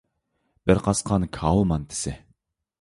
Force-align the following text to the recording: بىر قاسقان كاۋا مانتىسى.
بىر 0.71 0.81
قاسقان 0.87 1.29
كاۋا 1.39 1.71
مانتىسى. 1.75 2.19